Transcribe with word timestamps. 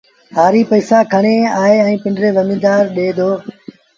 هآريٚ 0.37 0.67
پئيٚسآ 0.69 0.99
کڻي 1.11 1.35
آئي 1.63 1.95
پنڊري 2.03 2.29
زميدآر 2.37 2.83
ڏي 2.95 3.07
دو 3.17 3.29